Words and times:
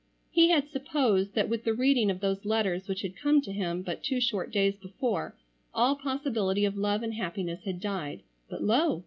He 0.31 0.49
had 0.49 0.67
supposed 0.67 1.35
that 1.35 1.47
with 1.47 1.63
the 1.63 1.75
reading 1.75 2.09
of 2.09 2.21
those 2.21 2.43
letters 2.43 2.87
which 2.87 3.03
had 3.03 3.15
come 3.15 3.39
to 3.41 3.51
him 3.51 3.83
but 3.83 4.01
two 4.03 4.19
short 4.19 4.49
days 4.51 4.75
before 4.75 5.35
all 5.75 5.95
possibility 5.95 6.65
of 6.65 6.75
love 6.75 7.03
and 7.03 7.13
happiness 7.13 7.65
had 7.65 7.79
died, 7.79 8.23
but 8.49 8.63
lo! 8.63 8.99